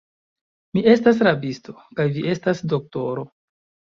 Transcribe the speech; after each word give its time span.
Mi 0.77 0.81
estas 0.93 1.19
rabisto, 1.27 1.75
kaj 1.99 2.07
vi 2.15 2.25
estas 2.33 2.63
doktoro. 2.75 3.27